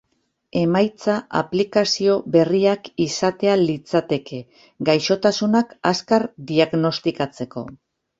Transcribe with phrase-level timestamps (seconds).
[0.59, 4.39] Emaitza aplikazio berriak izatea litzateke,
[4.89, 7.65] gaixotasunak azkar diagnostikatzeko.